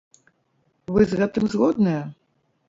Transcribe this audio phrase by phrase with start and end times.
[0.95, 2.01] Вы з гэтым згодныя?